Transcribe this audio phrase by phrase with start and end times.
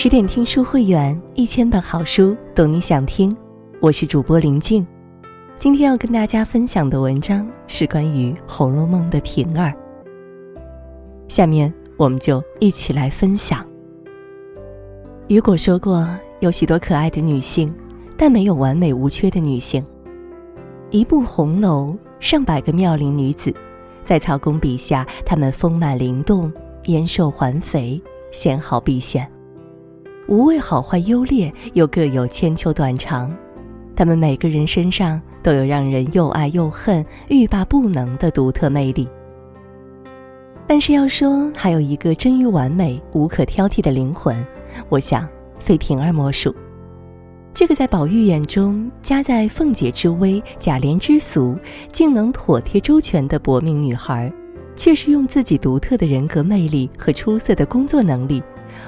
[0.00, 3.36] 十点听书会员，一千本好书，懂你想听。
[3.80, 4.86] 我是主播林静，
[5.58, 9.74] 今天要跟大家分享的文章是关于《红楼梦》的平儿。
[11.26, 13.66] 下面我们就一起来分享。
[15.26, 16.08] 雨果说过，
[16.38, 17.74] 有许多可爱的女性，
[18.16, 19.82] 但没有完美无缺的女性。
[20.92, 23.52] 一部红楼，上百个妙龄女子，
[24.04, 26.52] 在曹公笔下，她们丰满灵动，
[26.84, 29.28] 燕瘦环肥，纤毫毕现。
[30.28, 33.34] 无谓好坏优劣，又各有千秋短长。
[33.96, 39.08] 他们每个人身上都有让人又爱又恨、欲罢不能的独特魅力。
[40.66, 44.46] 但是要说还有一个臻于完美、无可挑剔的灵魂，
[44.90, 45.26] 我想
[45.58, 46.54] 非平儿莫属。
[47.54, 51.56] 这个在宝玉眼中夹在凤姐之威、贾琏之俗，
[51.90, 54.30] 竟能妥帖周全的薄命女孩，
[54.76, 58.42] 却是用自己独特的人格魅力和出色的工作能力，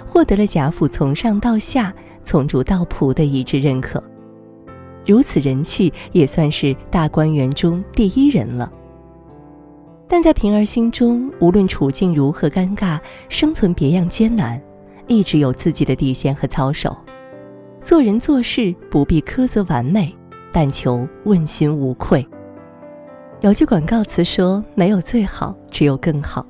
[0.07, 4.03] 获得了贾府从上到下、从主到仆的一致认可。
[5.07, 8.71] 如此人气，也算是大观园中第一人了。
[10.07, 14.61] 但在平儿心中，无论处境如何尴尬，生存别样艰难，
[15.07, 16.97] 一直有自己的底线和操守。
[17.83, 20.15] 做人做事不必苛责完美，
[20.53, 22.27] 但求问心无愧。
[23.41, 26.45] 有句广告词说：“没有最好，只有更好。”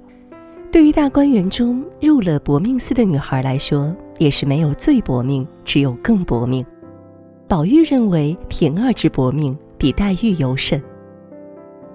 [0.73, 6.65] 对于大观园中入了薄命司的女孩来说，也是没有最薄命，只有更薄命。
[7.49, 10.81] 宝玉认为平儿之薄命比黛玉尤甚。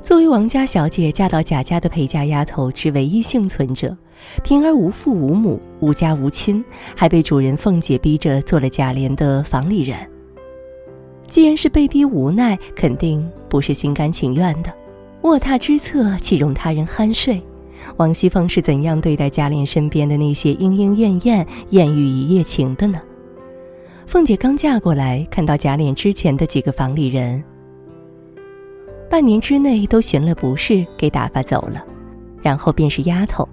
[0.01, 3.95] 作为王家小姐嫁到贾家的陪嫁丫头之唯一幸存者。
[4.43, 6.63] 平儿无父无母，无家无亲，
[6.95, 9.97] 还被主人凤姐逼着做了贾琏的房里人。
[11.27, 14.73] 既然是被逼无奈，肯定不是心甘情愿的。
[15.21, 17.41] 卧榻之侧，岂容他人酣睡？
[17.97, 23.01] 王熙凤是怎样对待贾琏身边的那些莺莺燕燕、艳遇一夜情的呢？
[24.05, 27.43] 凤姐刚嫁过来，看到贾琏之前的几个房里人，
[29.09, 31.83] 半年之内都寻了不是，给打发走了，
[32.41, 33.47] 然后便是丫头。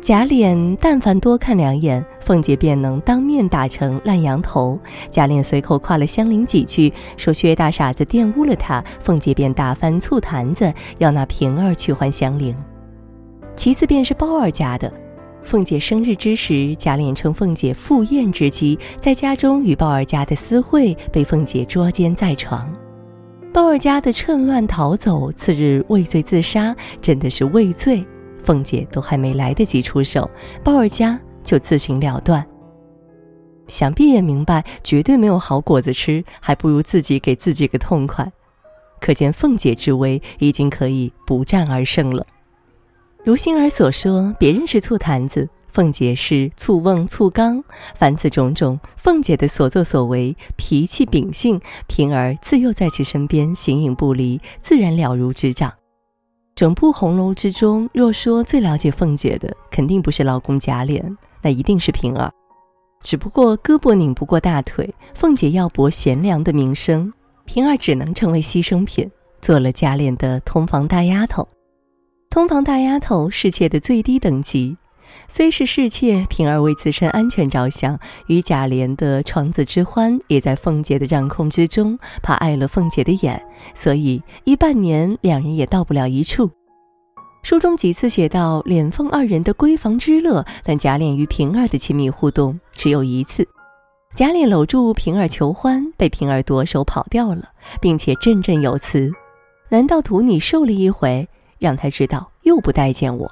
[0.00, 4.78] 贾琏但凡多看两眼，凤姐便能当面打成烂羊头。
[5.10, 12.56] 贾琏随口夸了香菱几句，说薛大傻子玷污了他，凤姐便打翻醋坛子，要拿平儿去还香菱。
[13.60, 14.90] 其次便是鲍尔家的，
[15.42, 22.72] 凤姐生日之时，贾琏趁凤姐赴宴之机，在家中与鲍尔家的私会，被凤姐捉奸在床。
[23.52, 28.02] 鲍尔家的趁乱逃走，次日畏罪自杀，真的是畏罪。
[28.42, 30.30] 凤姐都还没来得及出手，
[30.64, 32.42] 鲍尔家就自行了断。
[33.68, 38.32] 想必也明白，绝对没有好果子吃，还不如自己给自己个痛快。
[39.02, 42.26] 可见凤姐之威已经可以不战而胜了。
[43.22, 47.62] 如星儿所说，别人是醋坛子，凤姐是醋瓮、醋缸。
[47.94, 55.70] 凡此种种，凤姐的所作所为、脾气秉性，平儿自幼在其身边形影不离，自然了如指掌。
[56.54, 62.32] 整部红楼之中，若说最了解凤姐的，肯定不是老公贾琏，那一定是平儿。
[63.04, 67.12] 只不过胳膊拧不过大腿，凤姐要博贤良的名声，
[67.44, 69.10] 平儿只能成为牺牲品，
[69.42, 71.46] 做了贾琏的通房大丫头。
[72.30, 74.76] 通房大丫头侍妾的最低等级，
[75.26, 77.98] 虽是侍妾，平儿为自身安全着想，
[78.28, 86.48] 与贾琏的床子之欢也在凤姐的掌控之中，怕碍了凤姐的眼，所以一半年两人也到不了一处。
[87.42, 93.44] 书中几次写到琏凤二人的闺房之乐，但贾琏与平儿的亲密互动只有一次。
[94.14, 97.48] 贾琏搂住平儿求欢，被平儿夺手跑掉了，
[97.80, 99.10] 并且振振有词
[99.68, 101.28] ：“难道图你受了一回，
[101.60, 103.30] 让他知道又不待见我？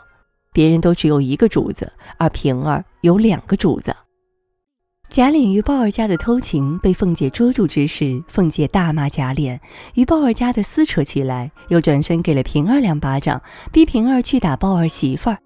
[0.53, 3.97] 别人都只有一个主子，而平儿有两个主子。”
[5.11, 9.59] 贾琏与鲍二家的偷情被凤姐捉住之时，凤姐大骂贾琏，
[9.95, 13.41] 与鲍二家的撕扯起来，又转身给了平儿两巴掌，
[13.73, 15.39] 逼平儿去打鲍二媳妇儿。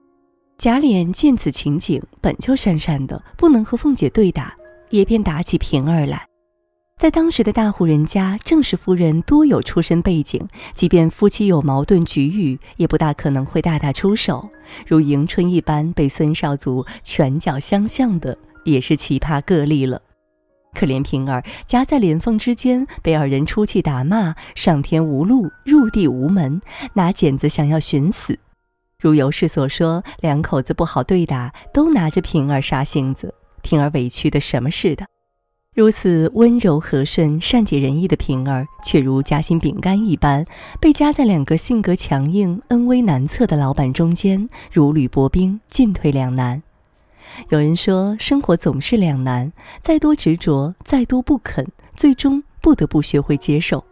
[0.59, 4.52] 贾琏见此情景，本就讪讪的，不能和凤姐对打，
[4.90, 6.26] 也便打起平儿来。
[7.02, 10.40] 在当时的大户人家，正室夫人多有出身背景，
[10.72, 14.49] 即便夫妻有矛盾局龉，也不大可能会大打出手，
[14.87, 18.38] 如迎春一般被孙少祖拳脚相向的。
[18.64, 20.00] 也是奇葩个例了。
[20.75, 26.62] 可怜平儿夹在脸缝之间，被二人出气打骂，上天无路，入地无门，
[26.93, 28.38] 拿剪子想要寻死。
[29.00, 33.34] 如尤氏所说，两口子不好对打，都拿着平儿杀性子。
[33.60, 35.04] 平儿委屈的什么似的。
[35.75, 40.45] 如此温柔和顺、善解人意的平儿，却如夹心饼干一般，
[40.79, 46.63] 被夹在两个性格强硬、恩威难测的老板中间，如履薄冰，进退两难。
[47.49, 51.67] 有人说，生活总是两难，再多执着，再多不肯，
[51.97, 53.83] 最终不得不学会接受。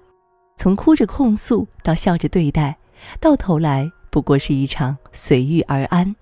[0.58, 2.76] 从哭着控诉到笑着对待，
[3.18, 6.14] 到头来不过是一场随遇而安。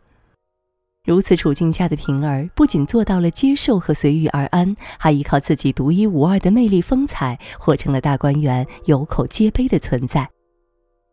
[1.08, 10.28] 如此处境下的平儿，不仅做到了接受和随遇而安，还依靠自己独一无二的魅力风采，活成了大观园有口皆碑的存在。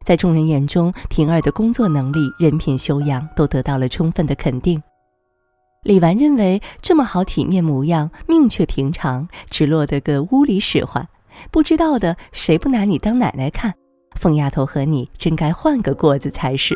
[0.04, 4.84] 在众人眼中，平儿的工作能力、人品修养都得到了充分的肯定。
[5.84, 11.08] 李纨认为，这么好体面模样，命却平常，只落得个屋里使唤，
[11.52, 13.74] 不知道的谁不拿你当奶奶看？
[14.20, 16.76] 凤丫头和你真该换个过子才是。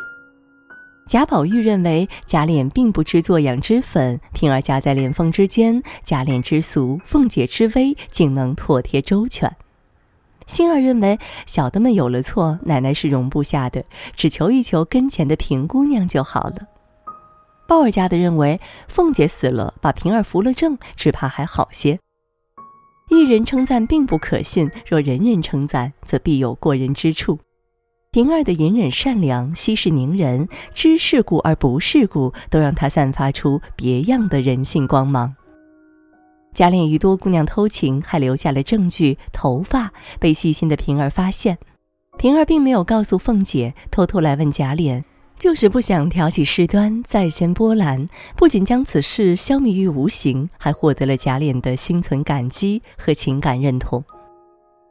[1.09, 9.51] 贾宝玉认为贾琏并不知做养脂粉，平儿夹在莲凤之间，贾琏之俗，凤姐之威，竟能妥帖周全。
[10.45, 11.17] 星儿认为，
[11.47, 13.83] 小的们有了错，奶奶是容不下的，
[14.15, 16.57] 只求一求跟前的平姑娘就好了。
[17.67, 21.97] 鲍儿家的认为，凤姐死了，把平儿扶了正，只怕还好些。
[23.09, 27.39] 一人称赞并不可信，若人人称赞，则必有过人之处。
[28.11, 35.35] 平儿的隐忍善良、息事宁人、知世故而不世故，都让她散发出别样的人性光芒。
[36.51, 39.15] 贾琏与多姑娘偷情，还留下了证据。
[39.31, 41.59] 头发被细心的平儿发现，
[42.17, 45.03] 平儿并没有告诉凤姐，偷偷来问贾琏，
[45.37, 48.09] 就是不想挑起事端，再掀波澜。
[48.35, 54.03] 不仅将此事消弭于无形，还获得了贾琏的心存感激和情感认同。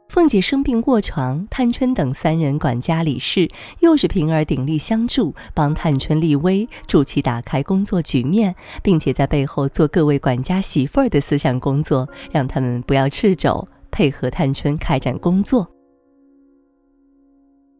[0.09, 3.47] 凤姐生病卧床，探春等三人管家里事，
[3.79, 15.69] 又是平儿鼎力相助，帮探春立威，助其打开工作局面，并且在背后做各位管家媳妇儿的思想工作，让他们不要掣肘，配合探春开展工作。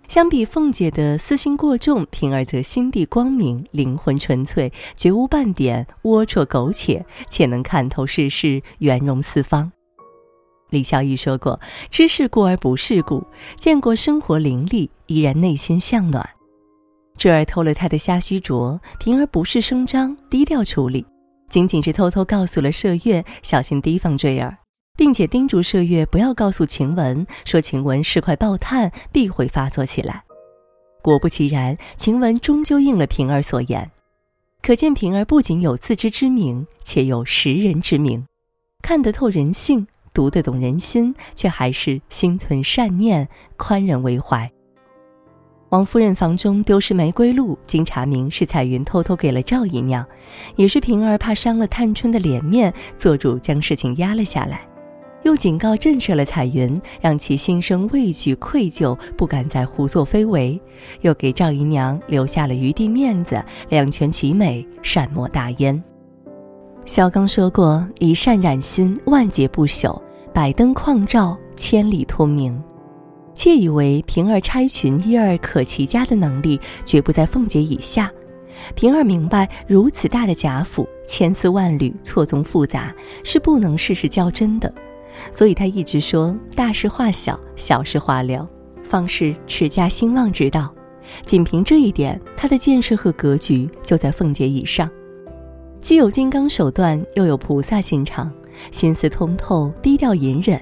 [0.07, 9.71] 相比凤姐的私心过重，平儿则心地光明，灵魂纯粹，绝无半点龌龊苟且，且能看透世事，圆融四方。
[10.69, 13.25] 李孝义说过：“知世故而不世故，
[13.57, 16.27] 见过生活凌厉，依然内心向暖。”
[17.17, 21.05] 坠儿偷了他的虾须镯，平儿不是声张，低调处理，
[21.49, 24.57] 仅仅是偷偷告诉了麝月，小心提防坠儿，
[24.95, 30.23] 并且叮嘱麝月不要告诉晴雯，说晴雯是块爆炭，必会发作起来。
[31.01, 33.89] 果不其然，晴雯终究应了平儿所言，
[34.61, 38.25] 可见平儿不仅有自知之明，且有识人之明，
[38.81, 39.87] 看得透人性。
[40.13, 43.27] 读得懂人心，却还是心存善念、
[43.57, 44.51] 宽仁为怀。
[45.69, 50.03] 王夫人房中丢失玫瑰露，经查明是彩云偷偷给了赵姨娘，
[50.55, 54.61] 也是平儿怕伤了探春的脸面，做主将事情压了下来，
[55.21, 60.59] 又警告震慑了彩云，让其心生畏惧愧疚，不敢再胡作非为，
[61.01, 63.39] 又给赵姨娘留下了余地面子，
[63.69, 65.83] 两全其美，善莫大焉。
[66.89, 69.95] 小刚说过：“一善染心，万劫不朽；
[70.33, 72.59] 百灯旷照，千里通明。”
[73.35, 78.11] 窃以为平儿拆裙一二可齐家的能力绝不在凤姐以下。
[78.73, 82.91] 平儿明白，如此大的贾府，千丝万缕，错综复杂，
[83.23, 84.73] 是不能事事较真的。
[85.31, 88.49] 所以他一直说：“大事化小，小事化了，
[88.81, 90.73] 方是持家兴旺之道。”
[91.23, 94.89] 仅凭这一点，她的见识和格局就在凤姐以上。
[95.81, 98.29] 既有金刚手段，又有菩萨心肠，
[98.69, 100.59] 心思通透，低调隐忍，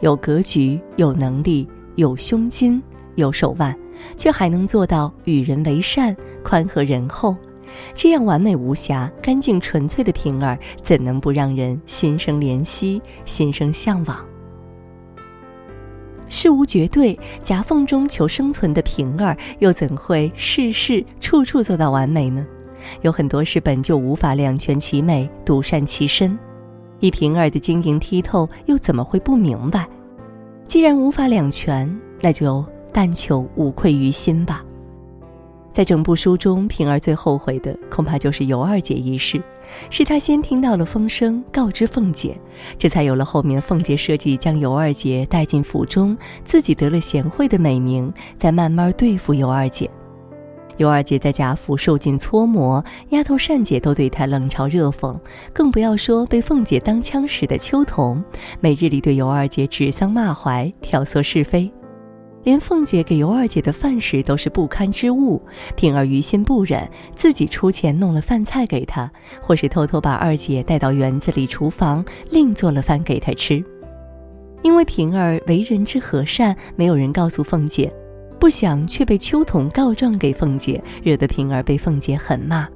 [0.00, 2.80] 有格局，有能力，有胸襟，
[3.16, 3.76] 有手腕，
[4.16, 7.36] 却还能做到与人为善，宽和仁厚，
[7.96, 14.24] 这样完美无瑕、干净纯粹的平儿，怎能不让人心生怜惜，心生向往？
[16.28, 22.46] 事无绝对，夹缝中求生存的平儿，又怎会事事处处做到完美呢？
[23.02, 26.38] 有很多事本就无法两全其美、独善其身，
[26.98, 29.88] 以平儿的晶莹剔透，又怎么会不明白？
[30.66, 34.64] 既然无法两全，那就但求无愧于心吧。
[35.72, 39.40] 在整部书中，平儿最后悔的恐怕就是尤二姐一事，
[39.88, 42.36] 是她先听到了风声，告知凤姐，
[42.76, 49.88] 这才有了后面凤姐设计将尤二姐带进府中，自己得了贤惠的美名，再慢慢对付尤二姐。
[50.80, 55.14] 尤二姐在贾府受尽搓磨，丫头善姐都对她冷嘲热讽，
[55.52, 58.24] 更不要说被凤姐当枪使的秋桐，
[58.60, 61.70] 每日里对尤二姐指桑骂槐，挑唆是非，
[62.44, 65.42] 连凤姐给尤二姐的饭食都是不堪之物。
[65.76, 69.10] 平儿于心不忍，自己出钱弄了饭菜给她，
[69.42, 73.62] 或是偷偷把二姐带到园子里厨房，另做了饭给她吃。
[74.62, 77.92] 因为平儿为人之和善，没有人告诉凤姐。
[78.40, 82.66] 不想却被秋桐告状给凤姐，惹得平儿被凤姐狠骂。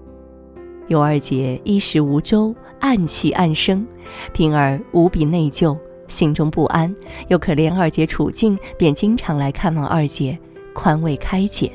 [0.88, 3.84] 尤二姐衣食无周，暗气暗生，
[4.34, 5.74] 平儿无比内疚，
[6.06, 6.94] 心中不安，
[7.28, 10.38] 又可怜二姐处境，便经常来看望二姐，
[10.74, 11.72] 宽慰开解。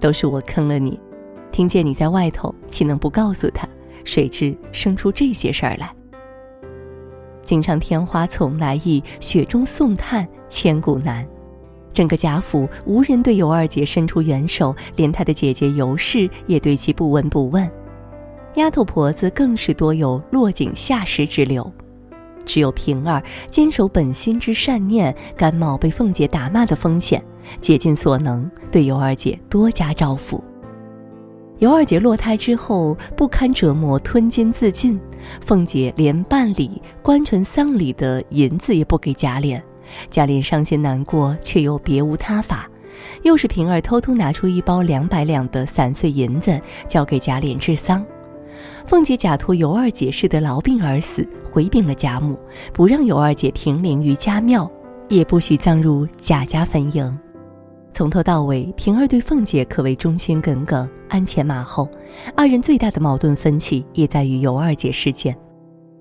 [0.00, 0.98] 都是我坑了你，
[1.52, 3.68] 听见你在外头，岂能不告诉他？
[4.02, 5.94] 谁知生出这些事儿来。
[7.42, 11.28] 锦上添花从来易，雪中送炭千古难。
[11.92, 17.68] 整个贾府无人对尤二姐伸出援手，连她的姐姐尤氏也对其不闻不问。
[18.54, 21.70] 丫头婆子更是多有落井下石之流，
[22.44, 27.22] 只有平儿坚守本心之善念，甘冒被凤姐打骂的风险，
[27.60, 30.42] 竭尽所能对尤二姐多加照拂。
[31.58, 34.98] 尤二姐落胎之后不堪折磨，吞金自尽，
[35.42, 39.60] 凤姐连办理官船丧礼的银子也不给贾琏。
[40.08, 42.68] 贾琏伤心难过，却又别无他法，
[43.22, 48.04] 又是平儿偷偷拿出一包两百两的散碎银子，交给贾琏治丧。
[48.86, 52.38] 凤姐假托尤二姐是得痨病而死，回禀了贾母，
[52.72, 54.70] 不让尤二姐停灵于家庙，
[55.08, 57.16] 也不许葬入贾家坟茔。
[57.92, 61.88] 从头到尾，平儿对凤姐可谓忠心耿耿，鞍前马后。
[62.36, 65.36] 二人最大的矛盾分歧也在于尤二姐事件。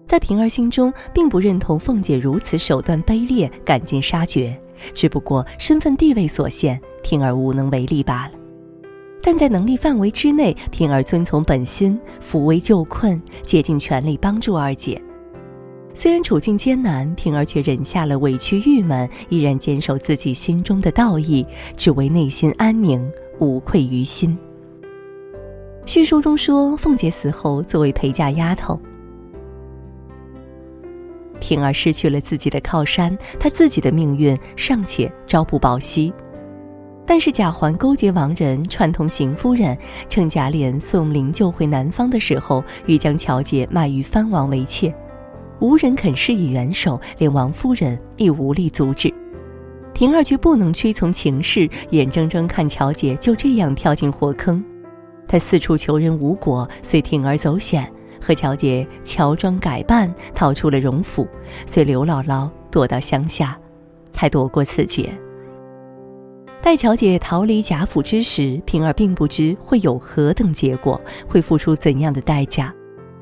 [0.10, 4.60] 在平儿心中，并不认同凤姐如此手段卑劣、赶尽杀绝，
[4.92, 8.32] 只不过身份地位所限，平儿无能为力罢了。
[9.22, 15.00] 但在能力范围之内，平儿遵从本心，扶危救困，竭尽全力帮助二姐。
[15.94, 21.46] 虽然处境艰难，平儿却忍下了委屈郁闷，依然坚守自己心中的道义，
[21.78, 24.36] 只为内心安宁，无愧于心。
[25.86, 28.80] 叙述中说，凤姐死后，作为陪嫁丫头。
[31.39, 36.13] 平儿失去了自己的靠山，她自己的命运尚且朝不保夕。
[37.05, 39.75] 但是贾环勾结王仁，串通邢夫人，
[40.10, 44.93] 趁贾琏送灵柩回南方的时候，欲将乔姐卖于藩王为妾，
[45.60, 49.12] 无人肯施以援手，连王夫人亦无力阻止。
[49.91, 54.63] 平儿却不能屈从情势，眼睁睁看乔姐就这样跳进火坑。
[55.27, 57.91] 她四处求人无果，遂铤而走险。
[58.30, 61.28] 和乔姐乔装改扮，逃出了荣府，
[61.66, 63.60] 随刘姥姥躲到乡下，
[64.12, 65.12] 才躲过此劫。
[66.62, 72.72] 待乔姐逃离贾府之时，平儿并不知会有何等结果，会付出怎样的代价，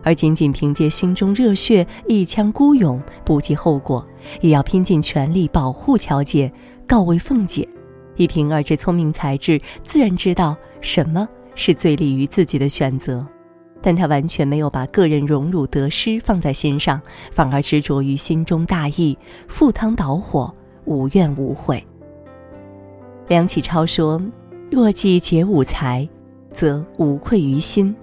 [0.03, 4.05] 而仅仅凭借心中热血，一腔孤勇，不计后果，
[4.41, 6.51] 也要拼尽全力保护乔姐，
[6.85, 7.65] 告慰凤姐。
[8.17, 13.25] 以平儿这聪明才智，自然知道什么是最利于自己的选择。
[13.81, 19.17] 但他完全没有把个人荣辱得失放在心上，反而执着于心中大义，
[19.47, 20.53] 赴汤蹈火，
[20.85, 21.83] 无怨无悔。
[23.27, 24.21] 梁启超说
[24.71, 26.07] ：“若既结五才，
[26.51, 27.95] 则无愧于心。”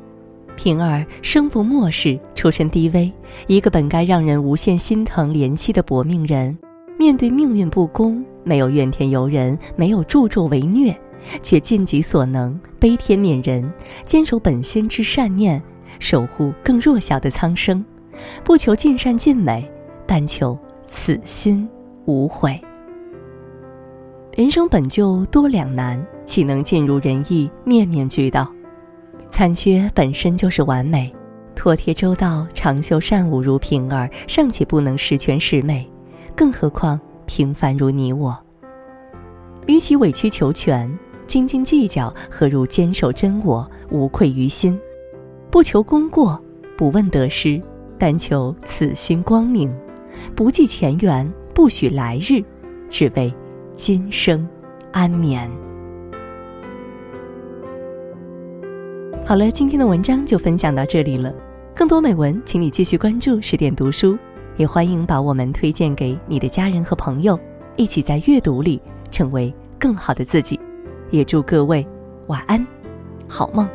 [0.57, 3.13] 平儿生逢末世，出身低微，
[3.49, 6.57] 一个本该让人无限心疼怜惜的薄命人，
[6.97, 10.97] 面对命运不公，没有怨天尤人，没有助纣为虐。
[11.43, 13.73] 却尽己所能，悲天悯人，
[14.05, 15.63] 坚守本心之善念，
[15.99, 17.85] 守护更弱小的苍生，
[18.43, 19.71] 不求尽善尽美，
[20.07, 21.69] 但求此心
[22.07, 22.61] 无悔。
[24.37, 28.51] 人生本就多两难，岂能尽如人意，面面俱到？
[29.31, 31.15] 残缺本身就是完美，
[31.55, 35.89] 妥帖周到、长袖善舞如平儿，尚且不能十全十美，
[36.37, 38.37] 更何况平凡如你我？
[39.67, 40.93] 与其委曲求全。
[41.27, 44.79] 斤斤计较，何如坚守真我，无愧于心？
[45.51, 46.41] 不求功过，
[46.77, 47.61] 不问得失，
[47.99, 49.75] 但求此心光明。
[50.35, 52.43] 不计前缘，不许来日，
[52.91, 53.33] 只为
[53.77, 54.49] 今生
[54.93, 55.51] 安眠。
[59.27, 61.35] 好了，今天的文章就分享到这里了。
[61.75, 64.17] 更多美文，请你继续关注十点读书，
[64.57, 67.39] 也欢迎把我们推荐给你的家人和朋友，
[67.77, 70.61] 一起在阅读里成为更好的自己。
[71.15, 71.87] 也祝各位
[72.27, 72.67] 晚安，
[73.29, 73.69] 好梦。